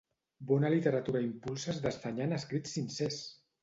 [0.51, 3.25] Bona literatura impulses desdenyant escrits sincers!